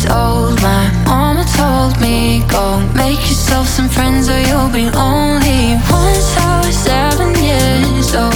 [0.00, 5.76] years old My mama told me Go make yourself some friends Or you'll be lonely.
[5.90, 8.34] Once I was seven years old.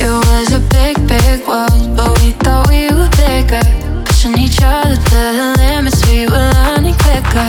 [0.00, 3.62] It was a big, big world But we thought we were bigger.
[4.04, 7.46] Pushing each other to the limits We were learning quicker.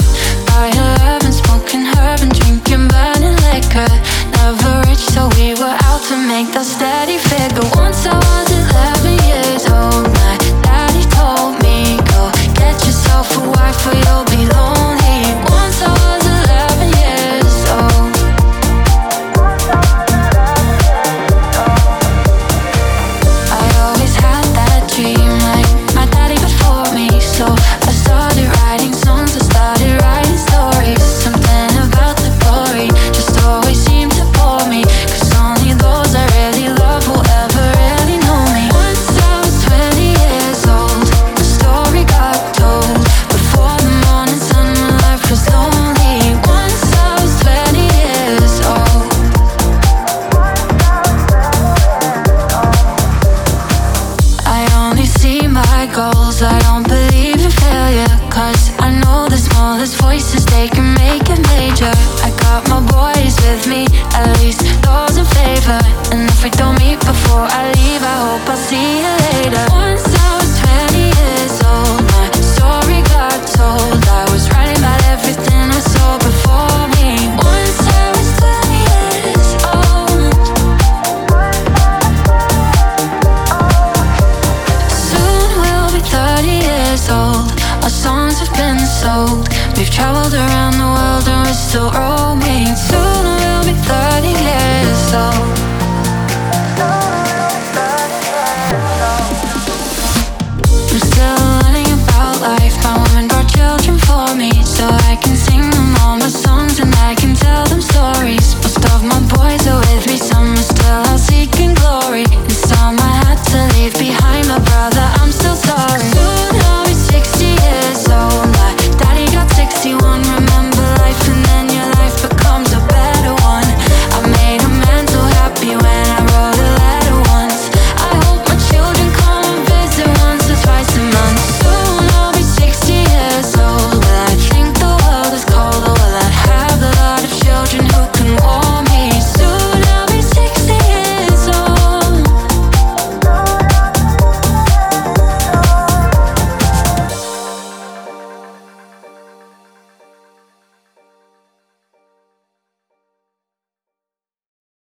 [0.54, 1.21] I
[59.72, 61.92] all those voices, they can make it major.
[62.28, 65.80] I got my boys with me, at least those in favor.
[66.12, 69.64] And if we don't meet before I leave, I hope I'll see you later.
[69.72, 73.96] Once I was 20 years old, my story got told.
[74.22, 77.32] I was writing about everything I saw before me.
[77.40, 80.36] Once I was 20 years old.
[85.08, 87.48] Soon we'll be 30 years old.
[87.84, 89.51] Our songs have been sold
[89.92, 93.01] traveled around the world and we're still roaming.